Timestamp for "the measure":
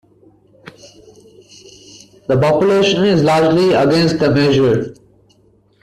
4.17-4.95